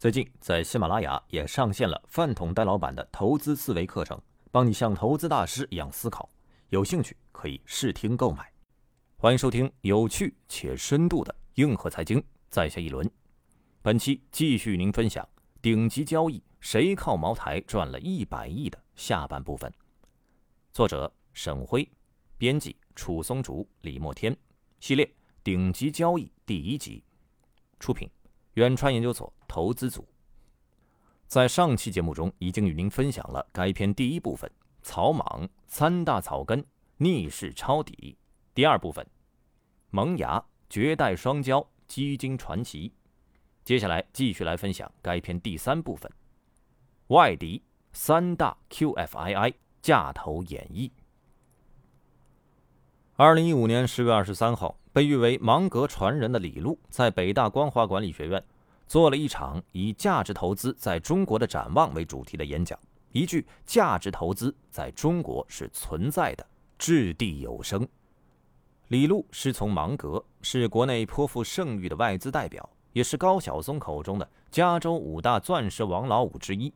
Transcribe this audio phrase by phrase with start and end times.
[0.00, 4.18] 最近在喜马拉雅也上线了饭桶戴老板的投资思维课程，
[4.50, 6.26] 帮你像投资大师一样思考。
[6.70, 8.50] 有兴趣可以试听购买。
[9.18, 13.06] 欢迎收听有趣且深度的硬核财经，在下一轮。
[13.82, 15.28] 本期继续与您分享
[15.60, 19.70] 顶级交易谁靠茅台赚了一百亿的下半部分。
[20.72, 21.86] 作者沈辉，
[22.38, 24.34] 编辑楚松竹、李墨天，
[24.80, 27.04] 系列顶级交易第一集，
[27.78, 28.08] 出品
[28.54, 29.30] 远川研究所。
[29.50, 30.06] 投资组
[31.26, 34.48] 在上期节目中已经与您分享了该篇第一部分
[34.80, 36.64] “草莽三大草根
[36.98, 38.16] 逆势抄底”，
[38.54, 39.04] 第二部分
[39.90, 42.92] “萌芽绝代双骄基金传奇”。
[43.64, 46.08] 接下来继续来分享该篇第三部分
[47.08, 47.60] “外敌
[47.92, 50.92] 三大 QFII 架头演绎”。
[53.16, 58.44] 二零一五年十月二十三号，被誉为芒格传人的李路在北大光华管理学院。
[58.90, 62.76] 做了一场以价值投资在中国的展望为主题的演讲，
[63.12, 66.44] 一句“价值投资在中国是存在的”，
[66.76, 67.86] 掷地有声。
[68.88, 76.74] 李路师从芒格，是国内颇负盛誉的外资代表，也是高晓松口中的加州五大钻石王老五之一。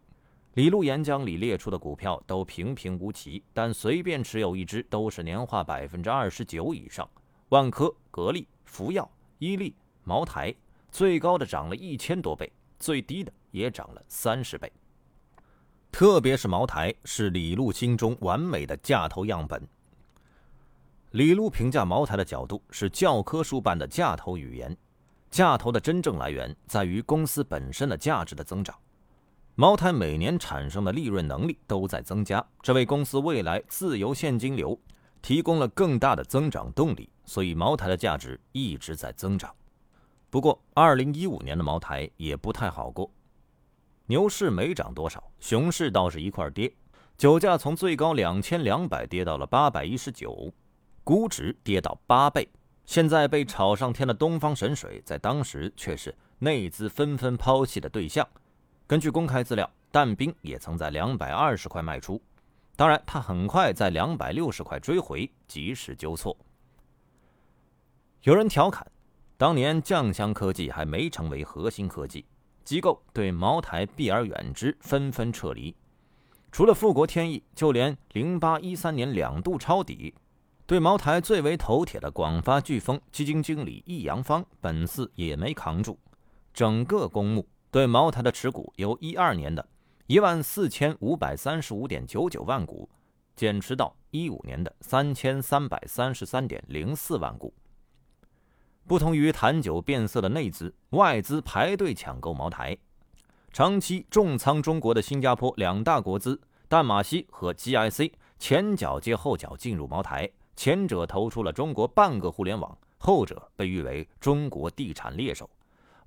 [0.53, 7.11] 李路演讲里列出的股票都平平无奇，但随便持有一只都是年化百分之二十九以上。
[7.49, 9.11] 万科、格力、福耀、
[9.41, 9.75] 伊利、
[10.05, 10.55] 茅台。
[10.95, 14.73] 最高的涨了一千多倍，最低的也涨了三十倍。
[15.91, 19.61] 特别是茅台，是李路心中完美的价投样本。
[21.11, 24.77] 李路评价茅台的角度是教科书般的价投语言。
[25.33, 28.73] 价投的真正来源在于公司本身的价值的增长。
[29.57, 34.81] 茅台每年产生的利润能力都在增加，这为公司未来自由现金流
[35.21, 39.53] 提供了更大的增长动力，所以茅台的价值一直在增长。
[40.35, 43.09] 不过，二零一五年的茅台也不太好过，
[44.07, 46.75] 牛市没涨多少，熊市倒是一块跌，
[47.17, 50.53] 酒价从最高两千两百跌到了八百一十九，
[51.05, 52.49] 估值跌到八倍。
[52.85, 58.27] 现在被炒上天的东方神水，在当时却是内资纷纷抛弃的对象。
[58.89, 62.21] 根据公开资料，但兵也曾在两百二十块卖出，
[62.75, 66.37] 当然他很快在两百六十块追回，及时纠错。
[68.23, 68.85] 有人调侃。
[69.37, 72.25] 当年酱香科技还没成为核心科技，
[72.65, 75.75] 机构对茅台避而远之，纷纷撤离。
[76.53, 80.15] 除了富国天意，就连零八一三年两度抄底，
[80.67, 85.99] 对茅台最为头铁的广发飓风基金经理易阳方，本次也没扛住。
[86.53, 89.69] 整个公募对茅台的持股由一二年的
[90.07, 92.89] 一万四千五百三十五点九九万股，
[93.35, 97.53] 减持到一五年的三千三百三十三点零四万股。
[98.87, 102.77] 不同于谈酒变色的内资，外资排队抢购茅台。
[103.51, 115.49] 长期重仓中国的新加坡两大国资淡马锡和 GIC 前脚接后脚进入茅台，前者投出了中国半个互联网，后者被誉为中国地产猎手。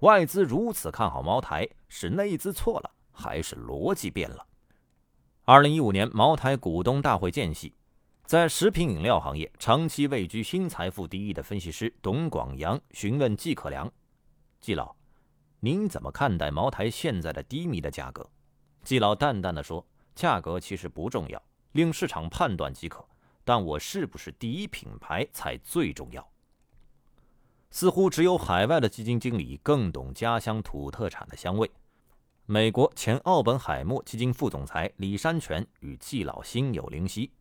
[0.02, 4.46] 外资如此看好茅台，是内资错了，还是逻辑变了？
[5.46, 7.74] 二零一五年茅台股东大会间隙。
[8.28, 13.90] 在食品饮料行业长期位居新财富第一的分析师董广阳询问季可良
[14.60, 14.94] ：“季老，
[15.62, 18.30] 您怎么看待茅台现在的低迷的价格？”
[18.84, 21.42] 季老淡淡的说：“价格其实不重要，
[21.72, 23.08] 令市场判断即可。
[23.46, 26.30] 但我是不是第一品牌才最重要。”
[27.72, 31.72] 似乎只有海外的基金经理更懂家乡土特产的香味。
[32.46, 37.32] 美国前奥本海默基金副总裁李山泉与季老心有灵犀。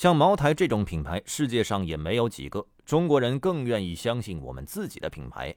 [0.00, 2.66] 像茅台这种品牌，世界上也没有几个。
[2.86, 5.54] 中国人更愿意相信我们自己的品牌。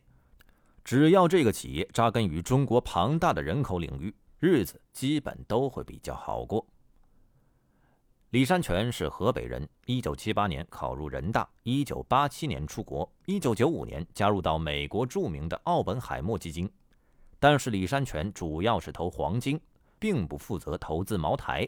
[0.83, 6.67] 只要这个企业扎根于中国庞大的人口领域，日子基本都会比较好过。
[8.31, 16.69] 李山泉是河北人，一九七八年考入人大，一九八七年出国，一九九五年加入到美国著名的奥本海默基金。
[17.39, 19.57] 但是李山泉主要是投黄金，
[19.97, 21.65] 并不负责投资茅台。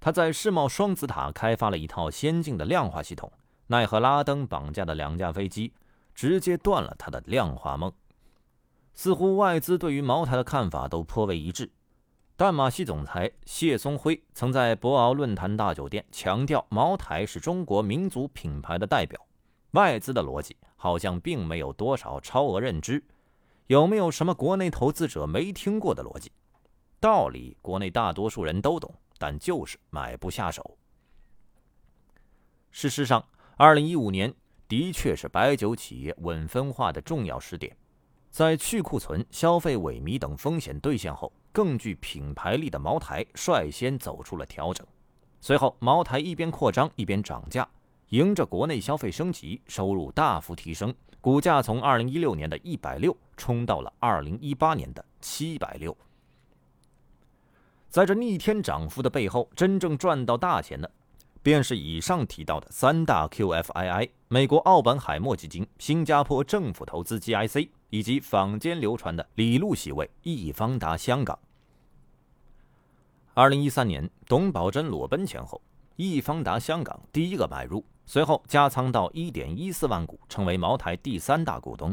[0.00, 3.30] 他在世贸双子塔开发了一套先进的量化系统，
[3.66, 5.74] 奈何拉登绑架的两架飞机，
[6.14, 7.92] 直接断了他的量化梦。
[8.94, 11.70] 似乎外资对于茅台的看法都颇为一致。
[12.36, 19.20] 淡马锡总裁谢松辉曾在博鳌论坛大酒店强调，茅台是中国民族品牌的代表。
[19.72, 23.04] 外资的逻辑好像并没有多少超额认知，
[23.66, 26.32] 有没有什么国内投资者没听过的逻辑？
[26.98, 28.92] 道理国内大多数人都懂。
[29.20, 30.78] 但就是买不下手。
[32.70, 33.22] 事实上，
[33.58, 34.32] 二零一五年
[34.66, 37.76] 的确是白酒企业稳分化的重要时点。
[38.30, 44.86] 在去库存、消费萎靡等风险兑现后，更具品牌力的茅台率先走出了调整。
[45.40, 47.68] 随后，茅台一边扩张一边涨价，
[48.08, 55.94] 迎着国内消费升级，收入大幅提升，股价从二零一六年的一百六冲到了二零一八年的七百六。
[57.90, 60.88] 在这逆天涨幅的背后，真正赚到大钱的，
[61.42, 71.36] 便是以上提到的三大 QFII、美国奥本海默基金、新加坡政府投资 GIC 以及坊间流传的李路席位易方达香港。
[73.34, 75.60] 二零一三年，董宝珍裸奔前后，
[75.96, 81.92] 易方达香港第一个买入，随后加仓到一点一四万股，成为茅台第三大股东。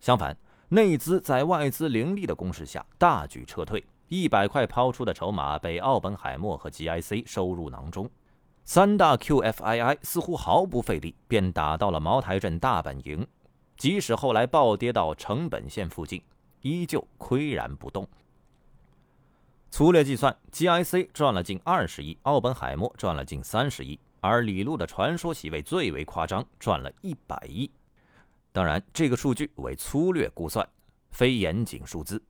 [0.00, 0.34] 相反，
[0.70, 3.84] 内资在外资凌厉的攻势下大举撤退。
[4.10, 8.10] 一百块抛出的筹码被奥本海默和 GIC 收入囊中，
[8.64, 13.24] 三大 QFII 似乎毫不费力便打到了茅台镇大本营，
[13.76, 16.20] 即使后来暴跌到成本线附近，
[16.62, 18.04] 依旧岿然不动。
[19.70, 27.70] 粗略计算，GIC 赚了近二十亿，奥本海默赚了近三十亿，而李路的传说席位最为夸张，赚了一百亿。
[28.50, 30.68] 当然，这个数据为粗略估算，
[31.12, 32.20] 非严谨数字。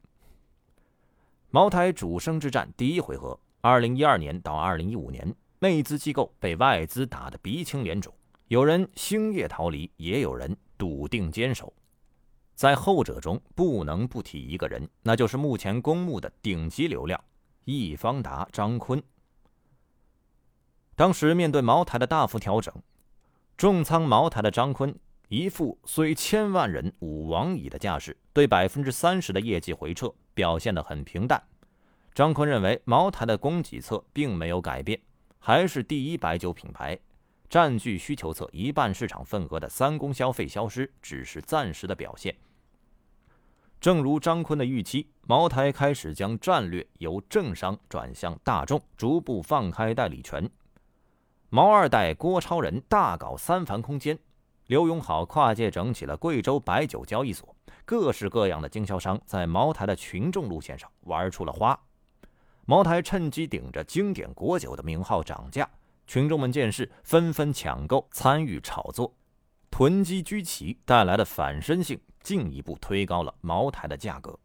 [1.53, 8.15] 茅台主升之战第一回合，二零一二年到二零一五年，内资机构被外资打得鼻青脸肿，
[8.47, 11.73] 有人星夜逃离，也有人笃定坚守。
[12.55, 17.21] 在后者中，不能不提一个人，那就是目前公募的顶级流量
[17.65, 19.03] 易方达张坤。
[20.95, 22.73] 当时面对茅台的大幅调整，
[23.57, 24.97] 重仓茅台的张坤
[25.27, 30.15] 一副虽千万人吾往矣的架势，对百分之三十的业绩回撤。
[30.35, 31.43] 表现得很平淡。
[32.13, 35.01] 张坤认为，茅台的供给侧并没有改变，
[35.39, 36.99] 还是第一白酒品牌，
[37.49, 42.35] 占据需求侧一半市场份额的三公消费消失只是暂时的表现。
[43.81, 50.51] 正如张坤的预期，茅台开始将战略由政商转向大众，逐步放开代理权。
[51.49, 54.19] 毛二代郭超人大搞三凡空间，
[54.71, 57.57] 刘永好跨界整起了贵州白酒交易所。
[57.85, 61.77] 各式各样的经销商在茅台的群众路线上玩出了花，
[62.67, 65.69] 茅台趁机顶着经典国酒的名号涨价，
[66.07, 69.13] 群众们见势纷纷抢购参与炒作，
[69.73, 74.39] 囤积居奇带来的反身性进一步推高了茅台的价格。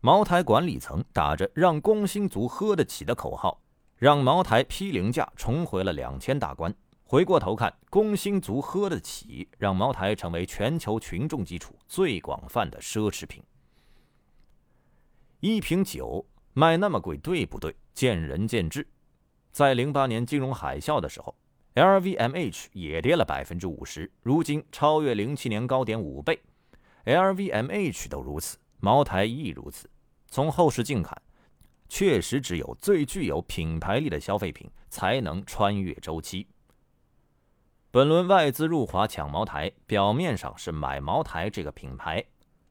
[0.00, 3.60] 茅台管理层打着“让工薪族喝得起”的口号，
[3.98, 6.74] 让茅台批零价重回了两千大关。
[7.08, 13.40] 回过头看，工薪族喝得起，让茅台成为全球群众基础最广泛的奢侈品。
[15.38, 17.76] 一瓶酒卖那么贵，对不对？
[17.94, 18.84] 见仁见智。
[19.52, 21.32] 在零八年金融海啸的时候
[21.76, 26.42] ，LVMH 也跌了百分之五十，如今超越零七年高点五倍。
[27.04, 29.88] LVMH 都如此，茅台亦如此。
[30.28, 31.16] 从后视镜看，
[31.88, 36.48] 确实只有最具有品牌力的消费品才能穿越周期。
[37.96, 42.22] 本轮外资入华抢茅台，表面上是买茅台这个品牌，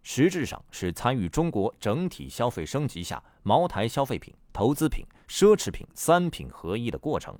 [0.03, 7.35] 实质上是参与中国整体消费升级下茅台消费品、投资品、奢侈品三品合一的过程。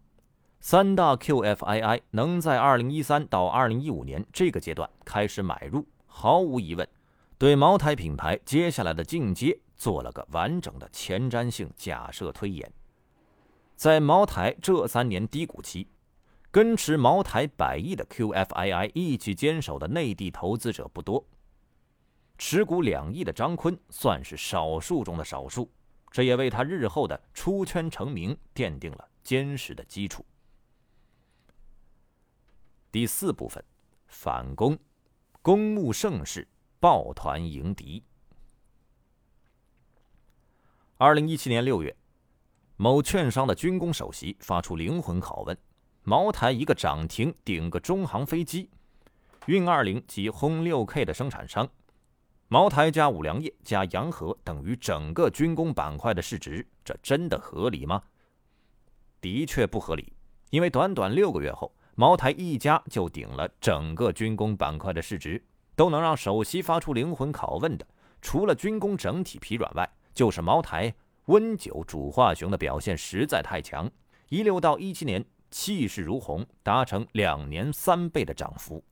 [0.59, 6.89] 三大 QFII 能在二零一三到二零一五年这个阶段开始买入，毫无疑问，
[7.37, 12.73] 对茅台品牌接下来的进阶做了个完整的前瞻性假设推演。
[13.75, 15.87] 在茅台这三年低谷期。
[16.55, 21.27] 跟持茅台百亿的 QFII 一起坚守的内地投资者不多，
[22.37, 25.69] 持股两亿的张坤算是少数中的少数，
[26.11, 30.25] 这也为他日后的出圈成名奠定了坚实的基础。
[32.89, 33.61] 第四部分，
[34.07, 34.79] 反攻，
[35.41, 36.47] 公募盛世，
[36.79, 38.01] 抱团迎敌。
[40.95, 41.93] 二零一七年六月，
[42.77, 45.57] 某券商的军工首席发出灵魂拷问。
[46.07, 48.69] 茅台一个涨停顶个中航飞机，
[49.47, 51.67] 运二零及轰六 K 的生产商，
[52.47, 58.03] 茅台加五粮液加洋河等于整个军工板块的市值，这真的合理吗？
[59.19, 60.13] 的确不合理，
[60.51, 65.43] 因为短短六个月后，茅台一家就顶了整个军工板块的市值，
[65.75, 67.87] 都能让首席发出灵魂拷问的，
[68.21, 70.93] 除了军工整体疲软外，就是茅台
[71.25, 73.89] 温酒煮化熊的表现实在太强。
[74.29, 75.23] 一六到一七年
[75.57, 78.83] 气势如虹，达成两年三倍的涨幅。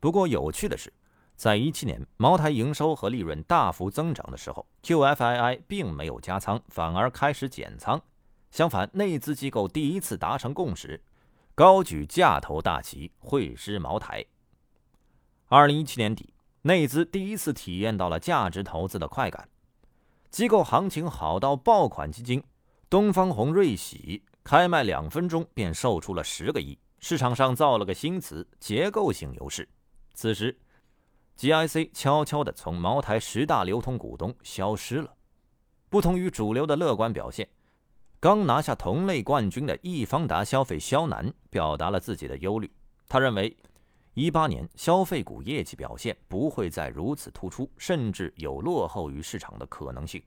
[0.00, 0.90] 不过有趣的是，
[1.36, 8.00] 在一七年茅台营收和利润大幅增长的时候，QFII 并没有加仓，反而开始减仓。
[8.50, 11.02] 相反，内资机构第一次达成共识，
[11.54, 14.24] 高举价投大旗，会师茅台。
[15.48, 16.32] 二零一七年底，
[16.62, 19.50] 内资第一次体验到了价值投资的快感，
[20.30, 22.42] 机构行情好到爆款基金
[22.88, 29.68] 东方红瑞喜开卖两分钟便售出了十个亿，市场上造了个新词“结构性牛市”。
[30.16, 30.58] 此时
[31.36, 35.14] ，GIC 悄悄地从茅台十大流通股东消失了。
[35.90, 37.46] 不同于主流的乐观表现。
[38.18, 42.72] 刚拿下同类冠军的易方达消费肖楠表达了自己的忧虑。
[43.06, 43.54] 他认为，
[44.14, 50.22] 一八年消费股业绩表现不会再如此突出，甚至有落后于市场的可能性。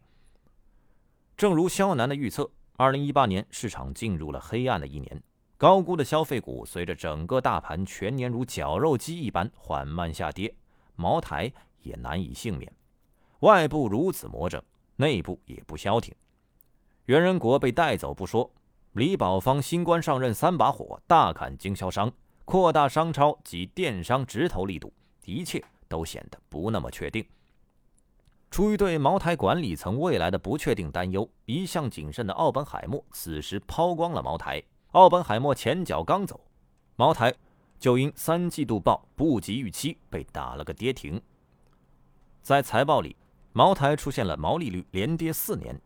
[1.36, 2.48] 正如肖楠的预测，
[2.78, 5.22] 二零一八年市场进入了黑暗的一年，
[5.58, 10.54] 高估的消费股随着整个大盘全年如绞肉机一般缓慢下跌，
[10.96, 11.52] 茅台
[11.82, 12.72] 也难以幸免。
[13.42, 14.62] 外部如此魔怔，
[14.96, 16.14] 内部也不消停。
[17.06, 18.52] 袁仁国被带走不说，
[18.94, 22.12] 李宝芳新官上任三把火，大砍经销商，
[22.46, 24.92] 扩大商超及电商直投力度，
[25.26, 27.26] 一切都显得不那么确定。
[28.52, 34.62] 出于对茅台管理层未来的不确定担忧，一向谨慎的奥本海默此时抛光了茅台。
[34.92, 36.38] 奥本海默前脚刚走，
[36.98, 37.34] 茅台
[37.80, 41.22] 就因三季度报不及预期被打了个跌停。
[42.42, 43.16] 在财报里，
[43.54, 45.80] 茅台出现了毛利率连跌四年。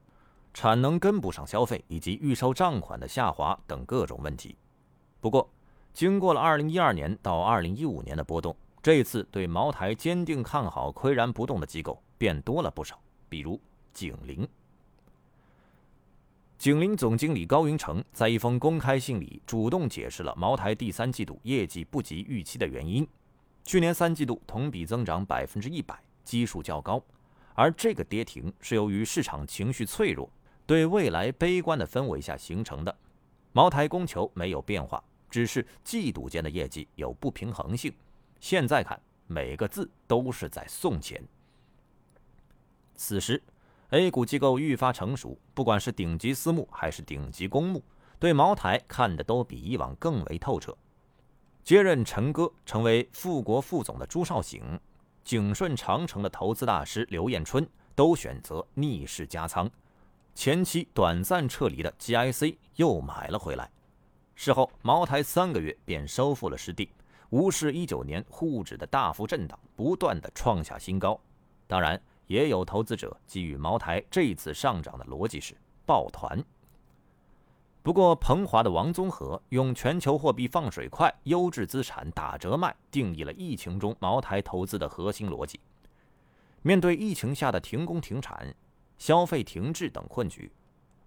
[0.51, 4.57] 产能跟不上消费，以及预收账款的下滑等各种问题。
[5.19, 5.48] 不过，
[5.93, 13.00] 经过了2012年到2015年的波动，这次对茅台坚定看好、岿然不动的机构变多了不少。
[13.27, 13.60] 比如
[13.93, 14.48] 景林，
[16.57, 23.07] 景林总经理高云成在一封公开信里主动解释了茅台第三季度业绩不及预期的原因：
[23.63, 27.03] 去年三季度同比增长百分之一百，基数较高，
[27.53, 30.29] 而这个跌停是由于市场情绪脆弱。
[30.67, 32.98] 对未来悲观的氛围下形成的，
[33.51, 37.93] 茅台供求没有变化，只是季度间的业绩有不平衡性。
[38.39, 41.24] 现在看每个字都是在送钱。
[42.96, 43.42] 此时
[43.90, 47.84] ，A 股机构愈发成熟，不管是顶级私募还是顶级公募，
[48.20, 50.75] 对茅台看的都比以往更为透彻。
[51.64, 54.80] 接任陈哥成为富国副总的朱少醒，
[55.24, 59.70] 景顺长城的投资大师刘彦春都选择逆势加仓。
[60.36, 63.72] 前期短暂撤离的 GIC 又买了回来，
[64.36, 66.90] 事后茅台三个月便收复了失地，
[67.30, 71.20] 无视一九年沪指的大幅震荡，不断的创下新高。
[71.68, 75.55] 当然，也有投资者给予茅台这次上涨的逻辑是
[75.86, 76.44] 抱团。
[77.82, 85.60] 不过，鹏华的王宗和用全球货币放水快、优质资产打折卖，定义了疫情中茅台投资的核心逻辑。
[86.62, 88.55] 面对疫情下的停工停产。
[88.98, 90.50] 消费停滞等困局，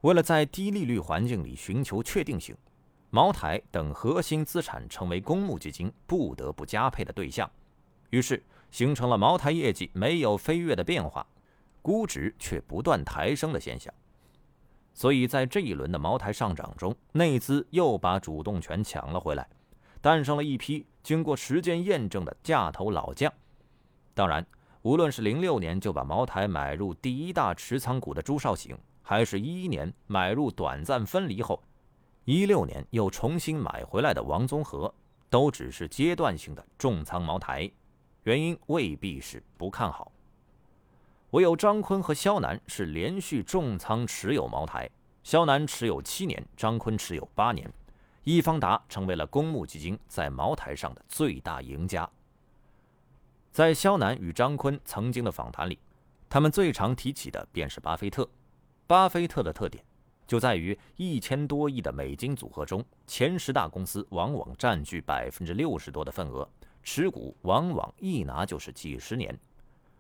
[0.02, 2.54] 为了在低利率环境里寻求确定性，
[3.08, 7.50] 茅台等核心资产成为公募基金不得不加配的对象，
[8.10, 11.26] 于是形成了茅台业绩没有飞跃的变化，
[11.82, 13.92] 估值却不断抬升的现象。
[14.94, 19.48] 所以在这一轮的茅台上涨中，内资又把主动权抢了回来，
[20.00, 23.32] 诞生了一批经过时间验证的价投老将。
[24.14, 24.46] 当然。
[24.82, 31.60] 无论是零六年就把茅台买入第一大持仓股的朱少醒，还是一一年买入短暂分离后，
[32.25, 34.94] 一六年又重新买回来的王宗和，
[35.28, 37.68] 都只是阶段性的重仓茅台，
[38.28, 40.12] 原因未必是不看好。
[41.30, 44.87] 唯有张坤和肖楠是连续重仓持有茅台，
[45.23, 47.73] 肖楠持有七年，张坤持有八年，
[48.25, 52.06] 易方达成为了公募基金在茅台上的最大赢家。
[53.50, 55.78] 在肖楠与张坤曾经的访谈里，
[56.28, 58.28] 他们最常提起的便是巴菲特。
[58.87, 59.82] 巴菲特的特点
[60.26, 66.47] 就在于一千多亿的美金组合中，前十大公司往往占据百分之六十多的份额，
[66.90, 69.38] 持股往往一拿就是几十年。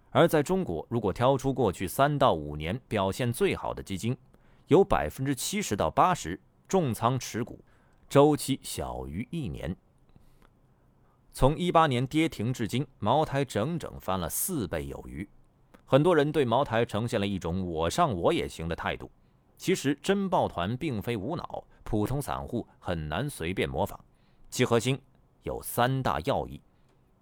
[0.08, 4.16] 而在中国，如果挑出过去三到五年表现最好的基金，
[4.68, 7.62] 有百分之七十到八十重仓持股，
[8.08, 9.76] 周期小于一年。
[11.34, 15.28] 从一八年跌停至今，茅台整整翻了四倍有余。
[15.84, 19.10] 很多人对茅台呈现了一种“我上我也行”的态度。
[19.58, 24.02] 其实真抱团并非无脑，普通散户很难随便模仿。
[24.48, 24.98] 其核心
[25.42, 26.58] 有三大要义：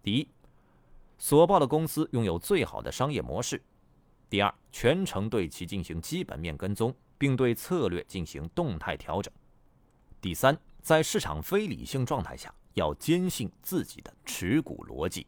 [0.06, 0.28] 第一，
[1.18, 3.58] 所报的公司拥有最好的商业模式；
[4.30, 9.32] 第二，全程对其进行基本面跟踪，并对策略进行动态调整；
[10.20, 15.26] 第三，在市场非理性状态下，要坚信自己的持股逻辑。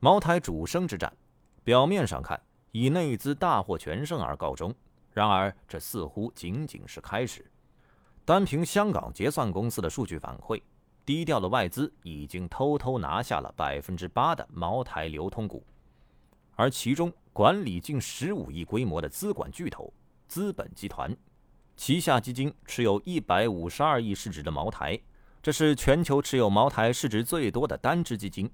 [0.00, 1.16] 茅台主升之战，
[1.62, 4.74] 表面上看以内资大获全胜而告终，
[5.12, 7.48] 然而这似乎仅仅是开始。
[8.24, 10.60] 单凭香港结算公司的数据反馈，
[11.06, 15.64] 低调的外资已经偷偷拿下了百分之八的茅台流通股，
[16.56, 19.92] 而其中管理近十五亿规模的资管巨头
[20.26, 21.16] 资本集团，
[21.76, 24.98] 旗下基金持有一百五十二亿市值的茅台，
[25.40, 28.50] 这是全球持有茅台市值最多的单只基金。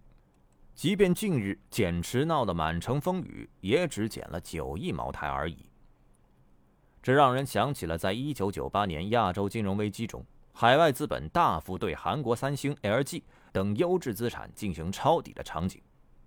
[0.75, 5.57] 即便近日减持闹得满城风雨，也只减了九亿茅台而已。
[7.03, 15.83] 这让人想起了在一九九八年亚洲金融危机中，海外资本大幅对韩国三星、LG 等优质资产进行抄底的场景。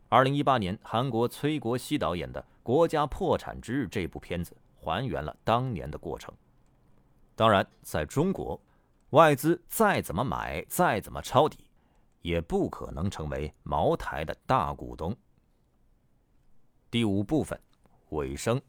[0.10, 6.34] 二零一八年，韩国崔国熙导演的《国家破产之日》这部片子还原了当年的过程。
[7.36, 8.60] 当然，在中国，
[9.12, 11.60] 外资再怎么买，再怎么抄底。
[12.22, 15.16] 也不可能成为茅台的大股东。
[16.90, 17.62] 第五部分，
[18.10, 18.60] 尾声。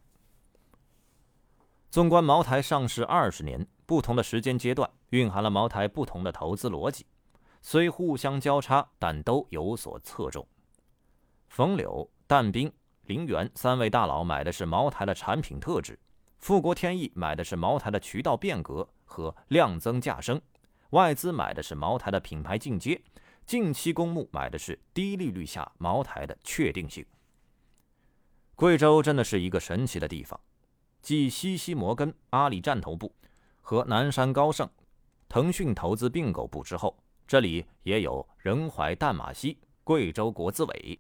[1.91, 7.07] 纵观茅台上市二十年，不同的时间阶段蕴含了茅台不同的投资逻辑，
[7.63, 10.47] 虽互相交叉，但都有所侧重。
[11.49, 12.71] 冯柳、但斌、
[13.05, 15.99] 林园三位大佬买的是茅台的产品特质，
[16.39, 20.41] 富国天益买的是茅台的渠道变革和量增价升，
[20.91, 23.01] 外资买的是茅台的品牌进阶。
[23.47, 27.07] 近期公募买的是低利率下茅台的确定性。
[28.57, 30.41] 贵州真的是一个神奇的地方，
[31.01, 33.15] 继西西摩根、阿里战头部
[33.69, 34.71] 和南山高盛、
[35.29, 36.97] 腾讯投资并购部之后，
[37.27, 40.97] 这里也有仁怀淡马锡、贵州国资委。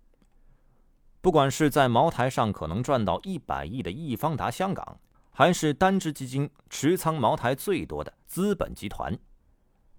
[1.20, 4.98] 不管是在茅台上可能赚到一百亿的易方达香港，
[5.30, 9.16] 还是单只基金持仓茅台最多的资本集团。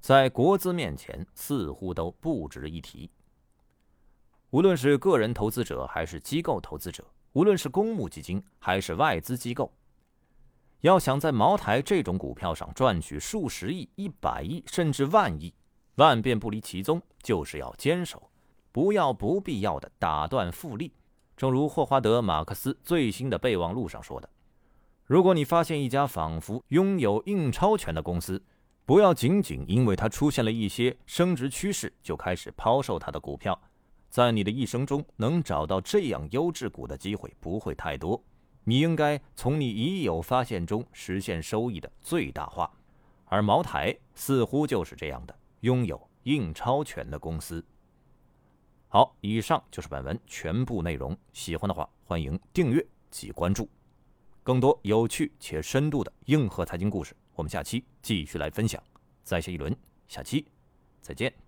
[0.02, 3.10] 在国资面前，似乎都不值一提。
[4.50, 9.72] 无论是个人投资者还是机构投资者，无论是公募基金还是外资机构，
[10.82, 15.54] 要想在茅台这种股票上赚取数十亿、一百亿甚至万亿，
[15.96, 18.30] 万变不离其宗，就是要坚守，
[18.72, 20.92] 不要不必要的打断复利。
[21.36, 24.30] 正如霍华德·马克思最新的备忘录上说的
[25.06, 28.44] ：“如果你发现一家仿佛拥有印钞权的公司，”
[28.86, 33.60] 不要仅仅因为它出现了一些升值趋势就开始抛售它的股票，
[34.10, 38.24] 在你的一生中能找到这样优质股的机会不会太多。
[38.70, 42.70] 你应该从你已有发现中实现收益的最大化，
[43.24, 47.66] 而茅台似乎就是这样的，拥有印钞权的公司。
[48.90, 51.18] 好，以上就是本文全部内容。
[51.32, 53.70] 喜欢的话，欢迎订阅及关注，
[54.44, 57.16] 更多有趣且深度的硬核财经故事。
[57.36, 58.84] 我们下期继续来分享，
[59.24, 59.74] 再下一轮，
[60.10, 60.46] 下期
[61.02, 61.47] 再见。